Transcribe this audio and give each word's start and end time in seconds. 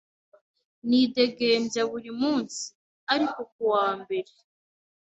Nidegembya 0.87 1.81
burimunsi 1.91 2.61
ariko 3.13 3.39
kuwa 3.51 3.85
mbere. 4.01 4.31